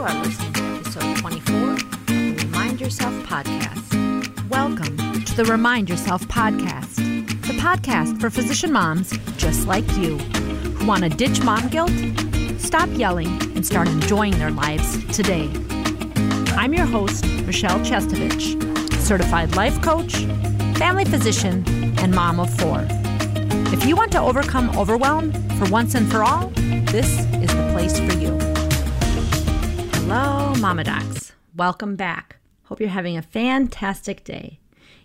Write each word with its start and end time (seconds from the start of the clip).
You 0.00 0.06
are 0.06 0.24
listening 0.24 0.52
to 0.54 0.62
episode 0.62 1.16
24 1.18 1.72
of 1.72 2.06
the 2.06 2.42
Remind 2.46 2.80
Yourself 2.80 3.12
podcast. 3.26 4.48
Welcome 4.48 4.96
to 4.96 5.36
the 5.36 5.44
Remind 5.44 5.90
Yourself 5.90 6.22
podcast, 6.22 6.96
the 7.42 7.52
podcast 7.60 8.18
for 8.18 8.30
physician 8.30 8.72
moms 8.72 9.12
just 9.36 9.66
like 9.66 9.86
you 9.98 10.16
who 10.16 10.86
want 10.86 11.02
to 11.02 11.10
ditch 11.10 11.42
mom 11.42 11.68
guilt, 11.68 11.92
stop 12.58 12.88
yelling, 12.94 13.28
and 13.54 13.66
start 13.66 13.88
enjoying 13.88 14.38
their 14.38 14.50
lives 14.50 15.04
today. 15.14 15.50
I'm 16.56 16.72
your 16.72 16.86
host, 16.86 17.26
Michelle 17.44 17.80
Chestovich, 17.80 18.56
certified 19.02 19.54
life 19.54 19.82
coach, 19.82 20.14
family 20.78 21.04
physician, 21.04 21.62
and 21.98 22.14
mom 22.14 22.40
of 22.40 22.48
four. 22.58 22.86
If 23.70 23.84
you 23.84 23.96
want 23.96 24.12
to 24.12 24.20
overcome 24.20 24.70
overwhelm 24.78 25.30
for 25.58 25.68
once 25.68 25.94
and 25.94 26.10
for 26.10 26.24
all, 26.24 26.50
this 26.86 27.20
is 27.34 27.54
the 27.54 27.70
place 27.74 27.98
for 28.00 28.18
you. 28.18 28.19
Hello, 30.12 30.52
Mama 30.56 30.82
Docs. 30.82 31.34
Welcome 31.54 31.94
back. 31.94 32.38
Hope 32.64 32.80
you're 32.80 32.88
having 32.88 33.16
a 33.16 33.22
fantastic 33.22 34.24
day. 34.24 34.58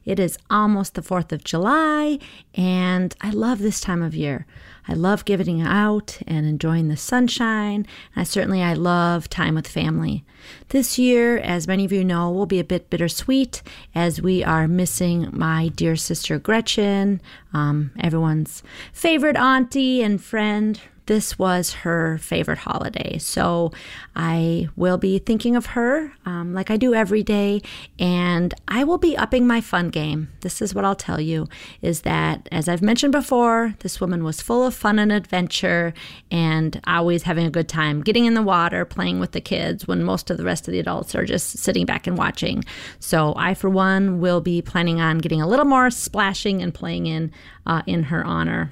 It 0.03 0.19
is 0.19 0.39
almost 0.49 0.95
the 0.95 1.03
4th 1.03 1.31
of 1.31 1.43
July, 1.43 2.17
and 2.55 3.13
I 3.21 3.29
love 3.29 3.59
this 3.59 3.79
time 3.79 4.01
of 4.01 4.15
year. 4.15 4.47
I 4.87 4.93
love 4.95 5.23
getting 5.23 5.61
out 5.61 6.17
and 6.25 6.47
enjoying 6.47 6.87
the 6.87 6.97
sunshine. 6.97 7.85
And 8.15 8.21
I 8.21 8.23
certainly 8.23 8.63
I 8.63 8.73
love 8.73 9.29
time 9.29 9.53
with 9.53 9.67
family. 9.67 10.25
This 10.69 10.97
year, 10.97 11.37
as 11.37 11.67
many 11.67 11.85
of 11.85 11.91
you 11.91 12.03
know, 12.03 12.31
will 12.31 12.47
be 12.47 12.59
a 12.59 12.63
bit 12.63 12.89
bittersweet 12.89 13.61
as 13.93 14.23
we 14.23 14.43
are 14.43 14.67
missing 14.67 15.29
my 15.31 15.67
dear 15.67 15.95
sister 15.95 16.39
Gretchen, 16.39 17.21
um, 17.53 17.91
everyone's 17.99 18.63
favorite 18.91 19.37
auntie 19.37 20.01
and 20.01 20.19
friend, 20.19 20.81
this 21.05 21.37
was 21.37 21.73
her 21.73 22.17
favorite 22.17 22.59
holiday. 22.59 23.17
So 23.17 23.71
I 24.15 24.69
will 24.75 24.97
be 24.97 25.19
thinking 25.19 25.55
of 25.55 25.67
her 25.67 26.13
um, 26.25 26.53
like 26.53 26.71
I 26.71 26.77
do 26.77 26.93
every 26.93 27.23
day, 27.23 27.61
and 27.99 28.53
I 28.67 28.83
will 28.83 28.97
be 28.97 29.15
upping 29.15 29.45
my 29.45 29.61
fun 29.61 29.89
game. 29.89 30.29
This 30.41 30.61
is 30.61 30.73
what 30.73 30.85
I'll 30.85 30.95
tell 30.95 31.21
you 31.21 31.47
is 31.81 32.01
that, 32.01 32.47
as 32.51 32.67
I've 32.67 32.81
mentioned 32.81 33.11
before, 33.11 33.75
this 33.79 34.01
woman 34.01 34.23
was 34.23 34.41
full 34.41 34.65
of 34.65 34.73
fun 34.73 34.99
and 34.99 35.11
adventure 35.11 35.93
and 36.31 36.79
always 36.87 37.23
having 37.23 37.45
a 37.45 37.51
good 37.51 37.69
time, 37.69 38.01
getting 38.01 38.25
in 38.25 38.33
the 38.33 38.41
water, 38.41 38.85
playing 38.85 39.19
with 39.19 39.31
the 39.31 39.41
kids 39.41 39.87
when 39.87 40.03
most 40.03 40.29
of 40.29 40.37
the 40.37 40.43
rest 40.43 40.67
of 40.67 40.71
the 40.71 40.79
adults 40.79 41.15
are 41.15 41.25
just 41.25 41.57
sitting 41.57 41.85
back 41.85 42.07
and 42.07 42.17
watching. 42.17 42.63
So 42.99 43.33
I, 43.37 43.53
for 43.53 43.69
one, 43.69 44.19
will 44.19 44.41
be 44.41 44.61
planning 44.61 44.99
on 44.99 45.19
getting 45.19 45.41
a 45.41 45.47
little 45.47 45.65
more 45.65 45.89
splashing 45.89 46.61
and 46.61 46.73
playing 46.73 47.05
in 47.05 47.31
uh, 47.65 47.81
in 47.85 48.03
her 48.03 48.23
honor. 48.23 48.71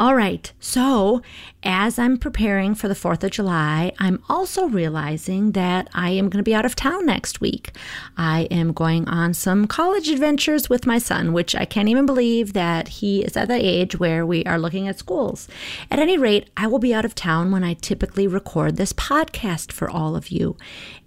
All 0.00 0.14
right, 0.14 0.50
so 0.58 1.20
as 1.62 1.98
I'm 1.98 2.16
preparing 2.16 2.74
for 2.74 2.88
the 2.88 2.94
4th 2.94 3.22
of 3.22 3.32
July, 3.32 3.92
I'm 3.98 4.22
also 4.30 4.64
realizing 4.64 5.52
that 5.52 5.90
I 5.92 6.08
am 6.08 6.30
going 6.30 6.42
to 6.42 6.42
be 6.42 6.54
out 6.54 6.64
of 6.64 6.74
town 6.74 7.04
next 7.04 7.42
week. 7.42 7.76
I 8.16 8.44
am 8.50 8.72
going 8.72 9.06
on 9.10 9.34
some 9.34 9.66
college 9.66 10.08
adventures 10.08 10.70
with 10.70 10.86
my 10.86 10.96
son, 10.96 11.34
which 11.34 11.54
I 11.54 11.66
can't 11.66 11.90
even 11.90 12.06
believe 12.06 12.54
that 12.54 12.88
he 12.88 13.22
is 13.22 13.36
at 13.36 13.48
the 13.48 13.62
age 13.62 14.00
where 14.00 14.24
we 14.24 14.42
are 14.44 14.58
looking 14.58 14.88
at 14.88 14.98
schools. 14.98 15.48
At 15.90 15.98
any 15.98 16.16
rate, 16.16 16.48
I 16.56 16.66
will 16.66 16.78
be 16.78 16.94
out 16.94 17.04
of 17.04 17.14
town 17.14 17.50
when 17.52 17.62
I 17.62 17.74
typically 17.74 18.26
record 18.26 18.78
this 18.78 18.94
podcast 18.94 19.70
for 19.70 19.90
all 19.90 20.16
of 20.16 20.30
you. 20.30 20.56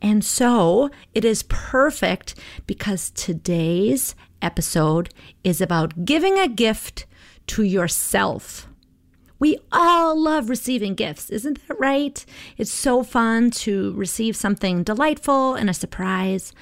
And 0.03 0.23
so 0.23 0.91
it 1.15 1.25
is 1.25 1.41
perfect 1.41 2.35
because 2.67 3.09
today's 3.09 4.13
episode 4.39 5.11
is 5.43 5.61
about 5.61 6.05
giving 6.05 6.37
a 6.37 6.47
gift 6.47 7.07
to 7.47 7.63
yourself. 7.63 8.67
We 9.43 9.57
all 9.73 10.17
love 10.17 10.49
receiving 10.49 10.95
gifts, 10.95 11.29
isn't 11.29 11.67
that 11.67 11.77
right? 11.77 12.25
It's 12.57 12.71
so 12.71 13.03
fun 13.03 13.51
to 13.51 13.91
receive 13.91 14.37
something 14.37 14.83
delightful 14.83 15.55
and 15.55 15.69
a 15.69 15.73
surprise. 15.73 16.53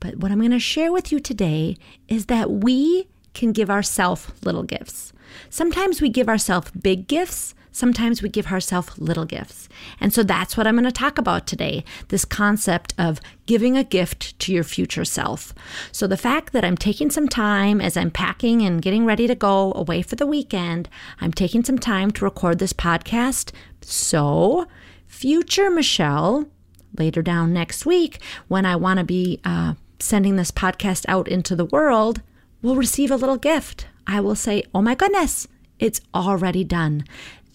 But 0.00 0.16
what 0.16 0.32
I'm 0.32 0.38
going 0.38 0.50
to 0.52 0.58
share 0.58 0.90
with 0.90 1.12
you 1.12 1.20
today 1.20 1.76
is 2.08 2.26
that 2.32 2.50
we 2.50 3.08
can 3.34 3.52
give 3.52 3.70
ourselves 3.70 4.30
little 4.44 4.62
gifts. 4.62 5.12
Sometimes 5.48 6.00
we 6.00 6.08
give 6.08 6.28
ourselves 6.28 6.70
big 6.72 7.06
gifts, 7.06 7.54
sometimes 7.72 8.22
we 8.22 8.28
give 8.28 8.50
ourselves 8.50 8.98
little 8.98 9.24
gifts. 9.24 9.68
And 10.00 10.12
so 10.12 10.22
that's 10.22 10.56
what 10.56 10.66
I'm 10.66 10.74
going 10.74 10.84
to 10.84 10.92
talk 10.92 11.18
about 11.18 11.46
today 11.46 11.84
this 12.08 12.24
concept 12.24 12.94
of 12.98 13.20
giving 13.46 13.76
a 13.76 13.84
gift 13.84 14.38
to 14.40 14.52
your 14.52 14.64
future 14.64 15.04
self. 15.04 15.54
So 15.92 16.06
the 16.06 16.16
fact 16.16 16.52
that 16.52 16.64
I'm 16.64 16.76
taking 16.76 17.10
some 17.10 17.28
time 17.28 17.80
as 17.80 17.96
I'm 17.96 18.10
packing 18.10 18.62
and 18.62 18.82
getting 18.82 19.04
ready 19.04 19.26
to 19.26 19.34
go 19.34 19.72
away 19.74 20.02
for 20.02 20.16
the 20.16 20.26
weekend, 20.26 20.88
I'm 21.20 21.32
taking 21.32 21.64
some 21.64 21.78
time 21.78 22.10
to 22.12 22.24
record 22.24 22.58
this 22.58 22.72
podcast. 22.72 23.52
So, 23.82 24.66
future 25.06 25.70
Michelle, 25.70 26.46
later 26.98 27.22
down 27.22 27.52
next 27.52 27.86
week, 27.86 28.20
when 28.48 28.66
I 28.66 28.76
want 28.76 28.98
to 28.98 29.04
be 29.04 29.40
uh, 29.44 29.74
sending 29.98 30.36
this 30.36 30.50
podcast 30.50 31.04
out 31.08 31.28
into 31.28 31.56
the 31.56 31.64
world, 31.64 32.20
will 32.62 32.76
receive 32.76 33.10
a 33.10 33.16
little 33.16 33.36
gift. 33.36 33.86
I 34.06 34.20
will 34.20 34.34
say, 34.34 34.64
Oh 34.74 34.82
my 34.82 34.94
goodness, 34.94 35.46
it's 35.78 36.00
already 36.14 36.64
done. 36.64 37.04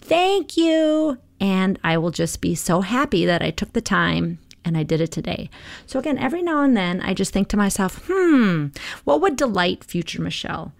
Thank 0.00 0.56
you. 0.56 1.18
And 1.40 1.78
I 1.84 1.98
will 1.98 2.10
just 2.10 2.40
be 2.40 2.54
so 2.54 2.80
happy 2.80 3.26
that 3.26 3.42
I 3.42 3.50
took 3.50 3.72
the 3.72 3.80
time 3.80 4.38
and 4.64 4.76
I 4.76 4.82
did 4.82 5.00
it 5.00 5.12
today. 5.12 5.48
So, 5.86 5.98
again, 5.98 6.18
every 6.18 6.42
now 6.42 6.62
and 6.62 6.76
then 6.76 7.00
I 7.00 7.14
just 7.14 7.32
think 7.32 7.48
to 7.48 7.56
myself, 7.56 8.04
hmm, 8.06 8.68
what 9.04 9.20
would 9.20 9.36
delight 9.36 9.84
future 9.84 10.20
Michelle? 10.20 10.72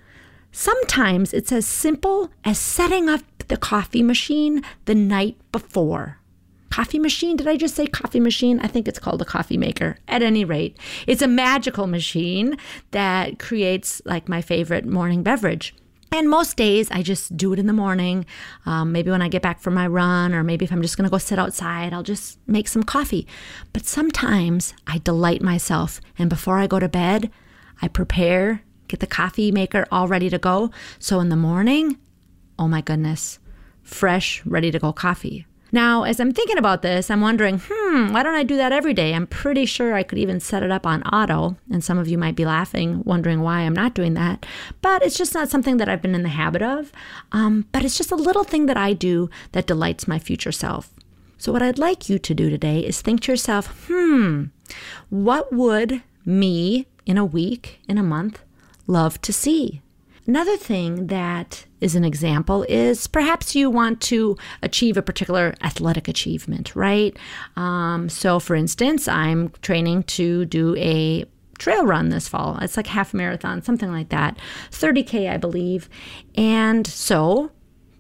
Sometimes 0.51 1.33
it's 1.33 1.53
as 1.53 1.67
simple 1.67 2.31
as 2.45 2.59
setting 2.59 3.09
up 3.09 3.21
the 3.49 3.57
coffee 3.57 4.03
machine 4.03 4.63
the 4.87 4.95
night 4.95 5.37
before. 5.53 6.19
Coffee 6.77 6.99
machine? 6.99 7.39
Did 7.39 7.49
I 7.49 7.57
just 7.57 7.75
say 7.75 7.87
coffee 7.87 8.21
machine? 8.21 8.61
I 8.61 8.67
think 8.67 8.87
it's 8.87 8.99
called 8.99 9.23
a 9.23 9.25
coffee 9.25 9.57
maker. 9.57 9.97
At 10.09 10.23
any 10.23 10.45
rate, 10.45 10.77
it's 11.07 11.23
a 11.23 11.27
magical 11.27 11.87
machine 11.87 12.59
that 12.91 13.39
creates 13.39 14.03
like 14.05 14.29
my 14.29 14.43
favorite 14.43 14.85
morning 14.85 15.23
beverage. 15.23 15.75
And 16.13 16.29
most 16.29 16.55
days 16.59 16.91
I 16.91 17.01
just 17.01 17.35
do 17.35 17.55
it 17.55 17.59
in 17.59 17.67
the 17.67 17.73
morning. 17.73 18.27
Um, 18.67 18.93
maybe 18.93 19.11
when 19.11 19.23
I 19.23 19.29
get 19.29 19.41
back 19.41 19.59
from 19.59 19.73
my 19.73 19.87
run, 19.87 20.35
or 20.35 20.45
maybe 20.45 20.67
if 20.67 20.71
I'm 20.71 20.83
just 20.83 20.99
going 20.99 21.09
to 21.09 21.11
go 21.11 21.17
sit 21.17 21.39
outside, 21.39 21.95
I'll 21.95 22.03
just 22.03 22.39
make 22.47 22.69
some 22.69 22.83
coffee. 22.83 23.27
But 23.73 23.87
sometimes 23.87 24.75
I 24.87 24.99
delight 24.99 25.41
myself. 25.41 26.03
And 26.19 26.29
before 26.29 26.59
I 26.59 26.67
go 26.67 26.79
to 26.79 26.91
bed, 26.91 27.31
I 27.81 27.89
prepare, 27.89 28.61
get 28.89 29.01
the 29.01 29.07
coffee 29.07 29.51
maker 29.51 29.87
all 29.91 30.09
ready 30.09 30.29
to 30.29 30.39
go. 30.39 30.71
So 30.99 31.21
in 31.21 31.31
the 31.31 31.37
morning, 31.37 31.97
oh 32.59 32.69
my 32.69 32.83
goodness, 32.83 33.39
fresh, 33.83 34.45
ready 34.45 34.71
to 34.71 34.79
go 34.79 34.93
coffee. 34.93 35.47
Now, 35.77 36.05
as 36.05 36.21
I'm 36.21 36.33
thinking 36.33 36.57
about 36.57 36.81
this, 36.81 37.11
I'm 37.11 37.21
wondering, 37.21 37.61
hmm, 37.63 38.11
why 38.11 38.23
don't 38.23 38.35
I 38.35 38.45
do 38.45 38.57
that 38.57 38.73
every 38.73 38.95
day? 38.95 39.13
I'm 39.13 39.27
pretty 39.27 39.67
sure 39.67 39.93
I 39.93 40.05
could 40.05 40.17
even 40.17 40.41
set 40.41 40.63
it 40.63 40.71
up 40.71 40.87
on 40.87 41.03
auto. 41.03 41.59
And 41.71 41.85
some 41.85 41.99
of 41.99 42.09
you 42.09 42.17
might 42.17 42.35
be 42.35 42.47
laughing, 42.47 43.03
wondering 43.05 43.43
why 43.43 43.61
I'm 43.61 43.75
not 43.75 43.93
doing 43.93 44.15
that. 44.15 44.47
But 44.81 45.03
it's 45.03 45.19
just 45.19 45.35
not 45.35 45.51
something 45.51 45.77
that 45.77 45.87
I've 45.87 46.01
been 46.01 46.15
in 46.15 46.23
the 46.23 46.31
habit 46.31 46.63
of. 46.63 46.93
Um, 47.31 47.67
but 47.73 47.85
it's 47.85 47.99
just 47.99 48.11
a 48.11 48.17
little 48.17 48.43
thing 48.43 48.65
that 48.65 48.79
I 48.79 48.95
do 48.95 49.29
that 49.53 49.67
delights 49.67 50.09
my 50.09 50.19
future 50.19 50.51
self. 50.51 50.95
So, 51.37 51.53
what 51.53 51.63
I'd 51.63 51.79
like 51.79 52.09
you 52.09 52.19
to 52.21 52.33
do 52.33 52.49
today 52.49 52.81
is 52.81 53.03
think 53.03 53.21
to 53.25 53.33
yourself, 53.33 53.87
hmm, 53.87 54.45
what 55.11 55.53
would 55.53 56.03
me 56.25 56.87
in 57.05 57.19
a 57.19 57.25
week, 57.27 57.81
in 57.87 57.99
a 57.99 58.03
month, 58.03 58.43
love 58.87 59.21
to 59.21 59.31
see? 59.31 59.83
Another 60.27 60.57
thing 60.57 61.09
that 61.09 61.66
is 61.81 61.95
an 61.95 62.05
example 62.05 62.65
is 62.69 63.07
perhaps 63.07 63.55
you 63.55 63.71
want 63.71 64.01
to 64.01 64.37
achieve 64.63 64.97
a 64.97 65.03
particular 65.03 65.55
athletic 65.63 66.09
achievement, 66.09 66.75
right? 66.75 67.17
Um, 67.57 68.09
so, 68.09 68.39
for 68.39 68.55
instance, 68.55 69.09
I'm 69.09 69.51
training 69.63 70.05
to 70.05 70.45
do 70.47 70.75
a 70.77 71.25
trail 71.59 71.87
run 71.87 72.11
this 72.11 72.29
fall. 72.29 72.59
It's 72.61 72.77
like 72.77 72.87
half 72.87 73.15
marathon, 73.15 73.63
something 73.63 73.91
like 73.91 74.11
that, 74.11 74.39
30K, 74.71 75.31
I 75.31 75.37
believe. 75.37 75.89
And 76.35 76.87
so, 76.87 77.51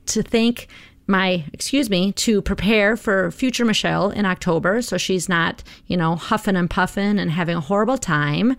to 0.06 0.22
think, 0.22 0.68
my 1.06 1.44
excuse 1.52 1.88
me 1.88 2.12
to 2.12 2.42
prepare 2.42 2.96
for 2.96 3.30
future 3.30 3.64
Michelle 3.64 4.10
in 4.10 4.26
October 4.26 4.82
so 4.82 4.98
she's 4.98 5.28
not, 5.28 5.62
you 5.86 5.96
know, 5.96 6.16
huffing 6.16 6.56
and 6.56 6.68
puffing 6.68 7.18
and 7.18 7.30
having 7.30 7.56
a 7.56 7.60
horrible 7.60 7.98
time. 7.98 8.56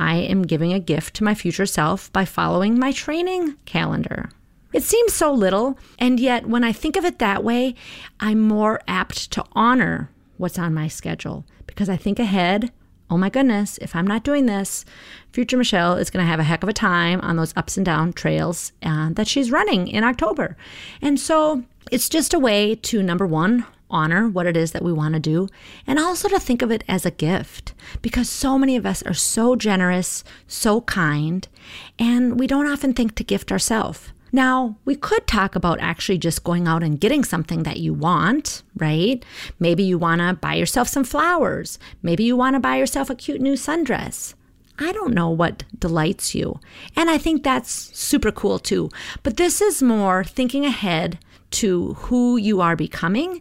I 0.00 0.16
am 0.16 0.42
giving 0.42 0.72
a 0.72 0.80
gift 0.80 1.14
to 1.16 1.24
my 1.24 1.34
future 1.34 1.66
self 1.66 2.10
by 2.10 2.24
following 2.24 2.78
my 2.78 2.90
training 2.90 3.56
calendar. 3.66 4.30
It 4.72 4.82
seems 4.82 5.12
so 5.12 5.30
little, 5.30 5.78
and 5.98 6.18
yet 6.18 6.46
when 6.46 6.64
I 6.64 6.72
think 6.72 6.96
of 6.96 7.04
it 7.04 7.18
that 7.18 7.44
way, 7.44 7.74
I'm 8.18 8.40
more 8.40 8.80
apt 8.88 9.30
to 9.32 9.44
honor 9.52 10.10
what's 10.38 10.58
on 10.58 10.72
my 10.72 10.88
schedule 10.88 11.44
because 11.66 11.90
I 11.90 11.98
think 11.98 12.18
ahead. 12.18 12.72
Oh 13.10 13.18
my 13.18 13.28
goodness, 13.28 13.76
if 13.82 13.94
I'm 13.94 14.06
not 14.06 14.24
doing 14.24 14.46
this, 14.46 14.86
future 15.32 15.58
Michelle 15.58 15.96
is 15.96 16.08
going 16.08 16.24
to 16.24 16.30
have 16.30 16.40
a 16.40 16.44
heck 16.44 16.62
of 16.62 16.70
a 16.70 16.72
time 16.72 17.20
on 17.20 17.36
those 17.36 17.52
ups 17.54 17.76
and 17.76 17.84
down 17.84 18.14
trails 18.14 18.72
uh, 18.82 19.10
that 19.10 19.28
she's 19.28 19.50
running 19.50 19.86
in 19.86 20.02
October. 20.02 20.56
And 21.02 21.20
so 21.20 21.62
it's 21.90 22.08
just 22.08 22.32
a 22.32 22.38
way 22.38 22.74
to 22.74 23.02
number 23.02 23.26
one, 23.26 23.66
honor 23.90 24.28
what 24.28 24.46
it 24.46 24.56
is 24.56 24.72
that 24.72 24.82
we 24.82 24.92
want 24.92 25.14
to 25.14 25.20
do, 25.20 25.48
and 25.86 25.98
also 25.98 26.28
to 26.28 26.40
think 26.40 26.62
of 26.62 26.70
it 26.70 26.84
as 26.88 27.04
a 27.04 27.10
gift 27.10 27.74
because 28.02 28.28
so 28.28 28.58
many 28.58 28.76
of 28.76 28.86
us 28.86 29.02
are 29.02 29.14
so 29.14 29.56
generous, 29.56 30.24
so 30.46 30.80
kind, 30.82 31.48
and 31.98 32.38
we 32.38 32.46
don't 32.46 32.70
often 32.70 32.92
think 32.92 33.14
to 33.14 33.24
gift 33.24 33.52
ourselves. 33.52 34.12
Now, 34.32 34.76
we 34.84 34.94
could 34.94 35.26
talk 35.26 35.56
about 35.56 35.80
actually 35.80 36.18
just 36.18 36.44
going 36.44 36.68
out 36.68 36.82
and 36.82 37.00
getting 37.00 37.24
something 37.24 37.64
that 37.64 37.78
you 37.78 37.92
want, 37.92 38.62
right? 38.76 39.24
Maybe 39.58 39.82
you 39.82 39.98
want 39.98 40.20
to 40.20 40.34
buy 40.34 40.54
yourself 40.54 40.86
some 40.86 41.04
flowers. 41.04 41.78
Maybe 42.02 42.22
you 42.22 42.36
want 42.36 42.54
to 42.54 42.60
buy 42.60 42.76
yourself 42.76 43.10
a 43.10 43.16
cute 43.16 43.40
new 43.40 43.54
sundress. 43.54 44.34
I 44.78 44.92
don't 44.92 45.14
know 45.14 45.28
what 45.28 45.64
delights 45.78 46.34
you. 46.34 46.60
And 46.96 47.10
I 47.10 47.18
think 47.18 47.42
that's 47.42 47.70
super 47.98 48.30
cool 48.32 48.58
too. 48.58 48.88
But 49.22 49.36
this 49.36 49.60
is 49.60 49.82
more 49.82 50.24
thinking 50.24 50.64
ahead 50.64 51.18
to 51.50 51.94
who 51.94 52.36
you 52.36 52.60
are 52.60 52.76
becoming 52.76 53.40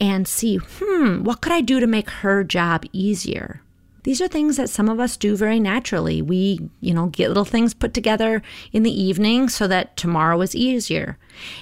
and 0.00 0.26
see, 0.26 0.56
hmm, 0.56 1.22
what 1.22 1.40
could 1.40 1.52
I 1.52 1.60
do 1.60 1.80
to 1.80 1.86
make 1.86 2.10
her 2.10 2.44
job 2.44 2.84
easier? 2.92 3.62
These 4.04 4.20
are 4.20 4.26
things 4.26 4.56
that 4.56 4.68
some 4.68 4.88
of 4.88 4.98
us 4.98 5.16
do 5.16 5.36
very 5.36 5.60
naturally. 5.60 6.20
We, 6.20 6.68
you 6.80 6.92
know, 6.92 7.06
get 7.06 7.28
little 7.28 7.44
things 7.44 7.72
put 7.72 7.94
together 7.94 8.42
in 8.72 8.82
the 8.82 9.02
evening 9.02 9.48
so 9.48 9.68
that 9.68 9.96
tomorrow 9.96 10.40
is 10.40 10.56
easier. 10.56 11.18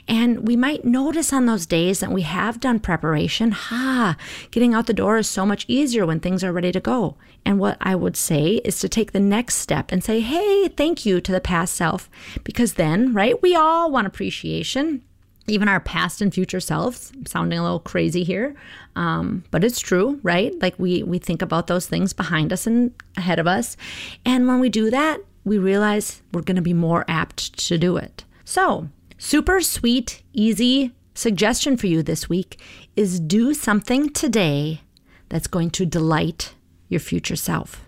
And 0.08 0.48
we 0.48 0.56
might 0.56 0.84
notice 0.84 1.34
on 1.34 1.44
those 1.44 1.66
days 1.66 2.00
that 2.00 2.12
we 2.12 2.22
have 2.22 2.58
done 2.58 2.80
preparation, 2.80 3.50
ha, 3.50 4.16
getting 4.50 4.72
out 4.72 4.86
the 4.86 4.94
door 4.94 5.18
is 5.18 5.28
so 5.28 5.44
much 5.44 5.66
easier 5.68 6.06
when 6.06 6.18
things 6.18 6.42
are 6.42 6.52
ready 6.52 6.72
to 6.72 6.80
go. 6.80 7.16
And 7.44 7.58
what 7.58 7.76
I 7.80 7.94
would 7.94 8.16
say 8.16 8.62
is 8.64 8.78
to 8.80 8.88
take 8.88 9.12
the 9.12 9.20
next 9.20 9.56
step 9.56 9.92
and 9.92 10.02
say, 10.02 10.20
hey, 10.20 10.68
thank 10.68 11.04
you 11.04 11.20
to 11.20 11.32
the 11.32 11.40
past 11.42 11.74
self. 11.74 12.08
Because 12.42 12.74
then, 12.74 13.12
right, 13.12 13.40
we 13.42 13.54
all 13.54 13.90
want 13.90 14.06
appreciation 14.06 15.02
even 15.50 15.68
our 15.68 15.80
past 15.80 16.20
and 16.20 16.32
future 16.32 16.60
selves 16.60 17.12
sounding 17.26 17.58
a 17.58 17.62
little 17.62 17.80
crazy 17.80 18.24
here 18.24 18.54
um, 18.96 19.44
but 19.50 19.64
it's 19.64 19.80
true 19.80 20.18
right? 20.22 20.52
Like 20.60 20.78
we 20.78 21.02
we 21.02 21.18
think 21.18 21.42
about 21.42 21.66
those 21.66 21.86
things 21.86 22.12
behind 22.12 22.52
us 22.52 22.66
and 22.66 22.92
ahead 23.16 23.38
of 23.38 23.46
us. 23.46 23.76
And 24.24 24.46
when 24.46 24.60
we 24.60 24.68
do 24.68 24.90
that 24.90 25.20
we 25.44 25.58
realize 25.58 26.22
we're 26.32 26.42
going 26.42 26.56
to 26.56 26.62
be 26.62 26.74
more 26.74 27.04
apt 27.08 27.58
to 27.66 27.78
do 27.78 27.96
it. 27.96 28.24
So 28.44 28.88
super 29.18 29.60
sweet 29.60 30.22
easy 30.32 30.92
suggestion 31.14 31.76
for 31.76 31.86
you 31.86 32.02
this 32.02 32.28
week 32.28 32.60
is 32.96 33.20
do 33.20 33.54
something 33.54 34.10
today 34.10 34.82
that's 35.28 35.46
going 35.46 35.70
to 35.70 35.86
delight 35.86 36.54
your 36.88 37.00
future 37.00 37.36
self. 37.36 37.84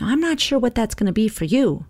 Now 0.00 0.08
i'm 0.08 0.20
not 0.20 0.40
sure 0.40 0.58
what 0.58 0.74
that's 0.74 0.94
going 0.94 1.06
to 1.06 1.12
be 1.12 1.28
for 1.28 1.44
you. 1.44 1.86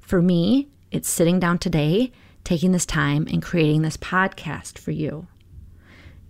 For 0.00 0.22
me 0.22 0.68
it's 0.90 1.08
sitting 1.08 1.40
down 1.40 1.58
today 1.58 2.12
taking 2.46 2.70
this 2.70 2.86
time 2.86 3.26
and 3.30 3.42
creating 3.42 3.82
this 3.82 3.96
podcast 3.96 4.78
for 4.78 4.92
you. 4.92 5.26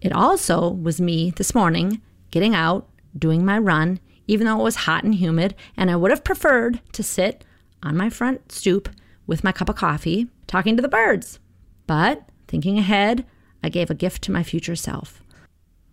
It 0.00 0.12
also 0.12 0.70
was 0.70 1.00
me 1.00 1.30
this 1.30 1.54
morning 1.54 2.00
getting 2.30 2.54
out, 2.54 2.88
doing 3.16 3.44
my 3.44 3.58
run, 3.58 4.00
even 4.26 4.46
though 4.46 4.58
it 4.58 4.64
was 4.64 4.76
hot 4.76 5.04
and 5.04 5.14
humid, 5.14 5.54
and 5.76 5.90
I 5.90 5.96
would 5.96 6.10
have 6.10 6.24
preferred 6.24 6.80
to 6.92 7.02
sit 7.02 7.44
on 7.82 7.96
my 7.96 8.08
front 8.08 8.50
stoop 8.50 8.88
with 9.26 9.44
my 9.44 9.52
cup 9.52 9.68
of 9.68 9.76
coffee 9.76 10.28
talking 10.46 10.74
to 10.76 10.82
the 10.82 10.88
birds. 10.88 11.38
But 11.86 12.28
thinking 12.48 12.78
ahead, 12.78 13.26
I 13.62 13.68
gave 13.68 13.90
a 13.90 13.94
gift 13.94 14.22
to 14.22 14.32
my 14.32 14.42
future 14.42 14.76
self. 14.76 15.22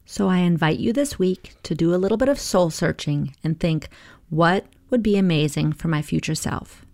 So 0.05 0.29
I 0.29 0.37
invite 0.37 0.79
you 0.79 0.93
this 0.93 1.19
week 1.19 1.55
to 1.63 1.75
do 1.75 1.93
a 1.93 1.97
little 1.97 2.17
bit 2.17 2.29
of 2.29 2.39
soul 2.39 2.69
searching 2.69 3.35
and 3.43 3.59
think 3.59 3.89
what 4.29 4.65
would 4.89 5.03
be 5.03 5.17
amazing 5.17 5.73
for 5.73 5.89
my 5.89 6.01
future 6.01 6.35
self. 6.35 6.85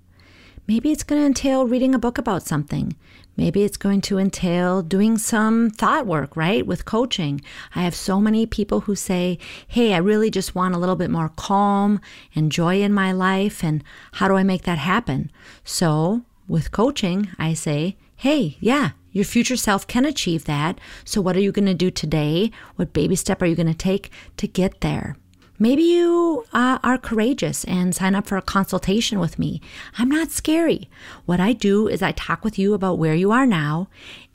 Maybe 0.69 0.91
it's 0.91 1.01
going 1.01 1.19
to 1.19 1.25
entail 1.25 1.65
reading 1.65 1.95
a 1.95 1.97
book 1.97 2.19
about 2.19 2.43
something. 2.43 2.95
Maybe 3.35 3.63
it's 3.63 3.75
going 3.75 4.01
to 4.01 4.19
entail 4.19 4.83
doing 4.83 5.17
some 5.17 5.71
thought 5.71 6.05
work, 6.05 6.37
right? 6.37 6.63
With 6.63 6.85
coaching. 6.85 7.41
I 7.73 7.81
have 7.81 7.95
so 7.95 8.21
many 8.21 8.45
people 8.45 8.81
who 8.81 8.95
say, 8.95 9.39
Hey, 9.67 9.95
I 9.95 9.97
really 9.97 10.29
just 10.29 10.53
want 10.53 10.75
a 10.75 10.77
little 10.77 10.95
bit 10.95 11.09
more 11.09 11.29
calm 11.29 11.99
and 12.35 12.51
joy 12.51 12.83
in 12.83 12.93
my 12.93 13.11
life. 13.11 13.63
And 13.63 13.83
how 14.11 14.27
do 14.27 14.35
I 14.35 14.43
make 14.43 14.61
that 14.65 14.77
happen? 14.77 15.31
So 15.63 16.21
with 16.47 16.71
coaching, 16.71 17.29
I 17.39 17.55
say, 17.55 17.97
Hey, 18.15 18.55
yeah, 18.59 18.91
your 19.11 19.25
future 19.25 19.57
self 19.57 19.87
can 19.87 20.05
achieve 20.05 20.45
that. 20.45 20.77
So 21.03 21.19
what 21.19 21.35
are 21.35 21.41
you 21.41 21.51
going 21.51 21.65
to 21.65 21.73
do 21.73 21.89
today? 21.89 22.51
What 22.75 22.93
baby 22.93 23.15
step 23.15 23.41
are 23.41 23.47
you 23.47 23.55
going 23.55 23.65
to 23.65 23.73
take 23.73 24.11
to 24.37 24.47
get 24.47 24.81
there? 24.81 25.17
Maybe 25.61 25.83
you 25.83 26.45
uh, 26.53 26.79
are 26.83 26.97
courageous 26.97 27.65
and 27.65 27.93
sign 27.93 28.15
up 28.15 28.25
for 28.27 28.37
a 28.37 28.41
consultation 28.41 29.19
with 29.19 29.37
me. 29.37 29.59
I'm 29.97 30.07
not 30.07 30.31
scary. 30.31 30.89
What 31.25 31.41
I 31.41 31.51
do 31.51 31.89
is 31.89 32.01
I 32.01 32.13
talk 32.13 32.45
with 32.45 32.57
you 32.57 32.73
about 32.73 32.97
where 32.97 33.13
you 33.13 33.31
are 33.31 33.45
now 33.45 33.89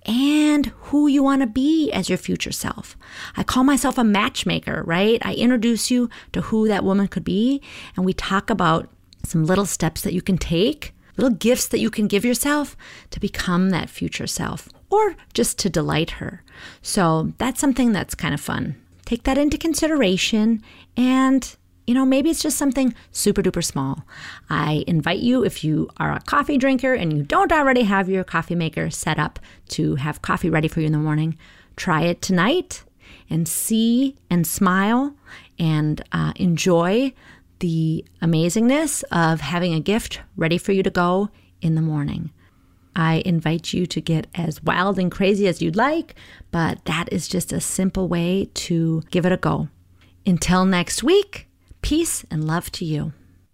and 0.05 0.67
who 0.67 1.07
you 1.07 1.23
want 1.23 1.41
to 1.41 1.47
be 1.47 1.91
as 1.93 2.11
your 2.11 2.19
future 2.19 2.53
self. 2.53 2.95
I 3.39 3.43
call 3.43 3.65
myself 3.65 3.97
a 3.97 4.05
matchmaker, 4.05 4.83
right? 4.87 5.19
I 5.25 5.33
introduce 5.33 5.91
you 5.91 6.11
to 6.33 6.43
who 6.43 6.69
that 6.69 6.85
woman 6.85 7.09
could 7.09 7.25
be, 7.25 7.63
and 7.97 8.05
we 8.05 8.13
talk 8.13 8.51
about 8.51 8.91
some 9.25 9.47
little 9.47 9.65
steps 9.65 10.03
that 10.03 10.13
you 10.13 10.21
can 10.21 10.37
take, 10.37 10.93
little 11.17 11.35
gifts 11.35 11.69
that 11.69 11.81
you 11.81 11.89
can 11.89 12.07
give 12.07 12.27
yourself 12.27 12.77
to 13.13 13.19
become 13.19 13.71
that 13.71 13.89
future 13.89 14.27
self 14.27 14.69
or 14.91 15.17
just 15.33 15.59
to 15.61 15.71
delight 15.71 16.11
her. 16.11 16.43
So 16.83 17.33
that's 17.39 17.61
something 17.61 17.93
that's 17.93 18.15
kind 18.15 18.35
of 18.35 18.43
fun 18.43 18.77
take 19.05 19.25
that 19.25 19.39
into 19.39 19.59
consideration 19.59 20.63
and 20.97 21.57
you 21.87 21.93
know, 21.93 22.07
maybe 22.07 22.31
it's 22.31 22.43
just 22.43 22.57
something 22.57 22.95
super 23.13 23.43
duper 23.43 23.63
small. 23.63 24.05
I 24.49 24.85
invite 24.87 25.19
you, 25.19 25.45
if 25.45 25.63
you 25.63 25.91
are 25.99 26.13
a 26.13 26.21
coffee 26.21 26.57
drinker 26.57 26.95
and 26.95 27.13
you 27.13 27.23
don't 27.23 27.53
already 27.53 27.83
have 27.83 28.09
your 28.09 28.25
coffee 28.25 28.55
maker 28.55 28.89
set 28.89 29.19
up 29.19 29.39
to 29.71 29.97
have 29.97 30.23
coffee 30.23 30.49
ready 30.49 30.69
for 30.69 30.81
you 30.81 30.87
in 30.87 30.93
the 30.93 30.99
morning, 30.99 31.37
try 31.77 32.03
it 32.03 32.23
tonight 32.23 32.85
and 33.29 33.47
see 33.47 34.17
and 34.31 34.47
smile 34.47 35.15
and 35.59 36.03
uh, 36.13 36.33
enjoy 36.37 37.13
the 37.59 38.05
amazingness 38.23 39.05
of 39.13 39.41
having 39.41 39.75
a 39.75 39.81
gift 39.81 40.21
ready 40.37 40.59
for 40.59 40.73
you 40.73 40.83
to 40.83 40.91
go 40.91 41.29
in 41.61 41.75
the 41.75 41.83
morning. 41.83 42.31
I 42.97 43.23
invite 43.25 43.73
you 43.73 43.87
to 43.87 44.01
get 44.01 44.27
as 44.35 44.63
wild 44.63 44.99
and 44.99 45.11
crazy 45.11 45.49
as 45.49 45.61
you'd 45.61 45.77
like, 45.77 46.15
but 46.51 46.85
that 46.85 47.13
is 47.13 47.29
just 47.29 47.53
a 47.53 47.61
simple 47.61 48.09
way 48.09 48.49
to 48.55 49.03
give 49.11 49.27
it 49.27 49.33
a 49.33 49.37
go. 49.37 49.69
Until 50.27 50.65
next 50.65 51.03
week, 51.03 51.49
peace 51.83 52.25
and 52.31 52.47
love 52.47 52.71
to 52.73 52.85
you. 52.85 53.13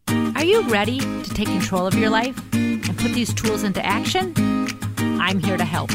Are 0.08 0.44
you 0.44 0.62
ready 0.68 0.98
to 0.98 1.34
take 1.34 1.48
control 1.48 1.86
of 1.86 1.94
your 1.94 2.10
life 2.10 2.38
and 2.52 2.96
put 2.98 3.12
these 3.12 3.32
tools 3.32 3.62
into 3.62 3.84
action? 3.84 4.34
I'm 5.20 5.40
here 5.40 5.56
to 5.56 5.64
help. 5.64 5.90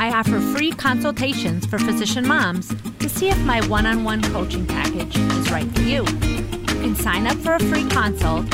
I 0.00 0.10
offer 0.12 0.40
free 0.40 0.72
consultations 0.72 1.66
for 1.66 1.78
physician 1.78 2.26
moms 2.26 2.74
to 2.98 3.08
see 3.08 3.28
if 3.28 3.38
my 3.44 3.64
one 3.68 3.86
on 3.86 4.04
one 4.04 4.22
coaching 4.22 4.66
package 4.66 5.16
is 5.16 5.50
right 5.50 5.70
for 5.72 5.82
you. 5.82 6.04
You 6.04 6.80
can 6.80 6.96
sign 6.96 7.26
up 7.26 7.36
for 7.38 7.54
a 7.54 7.60
free 7.60 7.88
consult 7.88 8.46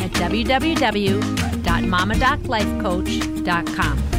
at 0.00 0.12
www.mamadoclifecoach.com. 1.76 4.15